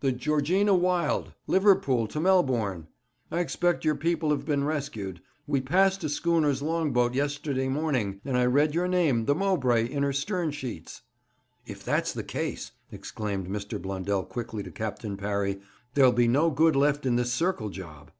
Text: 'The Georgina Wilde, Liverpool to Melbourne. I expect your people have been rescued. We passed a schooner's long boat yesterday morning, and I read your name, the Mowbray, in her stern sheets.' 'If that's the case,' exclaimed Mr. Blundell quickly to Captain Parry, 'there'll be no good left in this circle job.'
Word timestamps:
'The 0.00 0.10
Georgina 0.10 0.74
Wilde, 0.74 1.32
Liverpool 1.46 2.08
to 2.08 2.18
Melbourne. 2.18 2.88
I 3.30 3.38
expect 3.38 3.84
your 3.84 3.94
people 3.94 4.30
have 4.30 4.44
been 4.44 4.64
rescued. 4.64 5.22
We 5.46 5.60
passed 5.60 6.02
a 6.02 6.08
schooner's 6.08 6.60
long 6.60 6.92
boat 6.92 7.14
yesterday 7.14 7.68
morning, 7.68 8.20
and 8.24 8.36
I 8.36 8.46
read 8.46 8.74
your 8.74 8.88
name, 8.88 9.26
the 9.26 9.34
Mowbray, 9.36 9.88
in 9.88 10.02
her 10.02 10.12
stern 10.12 10.50
sheets.' 10.50 11.02
'If 11.66 11.84
that's 11.84 12.12
the 12.12 12.24
case,' 12.24 12.72
exclaimed 12.90 13.46
Mr. 13.46 13.80
Blundell 13.80 14.24
quickly 14.24 14.64
to 14.64 14.72
Captain 14.72 15.16
Parry, 15.16 15.60
'there'll 15.94 16.10
be 16.10 16.26
no 16.26 16.50
good 16.50 16.74
left 16.74 17.06
in 17.06 17.14
this 17.14 17.32
circle 17.32 17.68
job.' 17.70 18.10